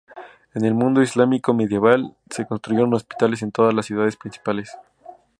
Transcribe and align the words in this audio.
En 0.55 0.65
el 0.65 0.73
mundo 0.73 1.03
islámico 1.03 1.53
medieval 1.53 2.15
se 2.31 2.47
construyeron 2.47 2.95
hospitales 2.95 3.43
en 3.43 3.51
todas 3.51 3.71
las 3.75 3.85
ciudades 3.85 4.15
principales. 4.17 4.75